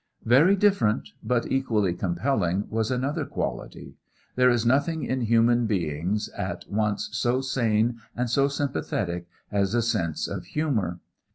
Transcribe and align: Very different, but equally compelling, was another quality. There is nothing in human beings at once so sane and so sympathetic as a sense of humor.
Very 0.25 0.55
different, 0.55 1.09
but 1.21 1.45
equally 1.51 1.93
compelling, 1.93 2.67
was 2.71 2.89
another 2.89 3.23
quality. 3.23 3.97
There 4.35 4.49
is 4.49 4.65
nothing 4.65 5.03
in 5.03 5.21
human 5.21 5.67
beings 5.67 6.27
at 6.35 6.63
once 6.67 7.09
so 7.11 7.39
sane 7.41 7.99
and 8.15 8.27
so 8.27 8.47
sympathetic 8.47 9.27
as 9.51 9.75
a 9.75 9.83
sense 9.83 10.27
of 10.27 10.45
humor. 10.45 10.99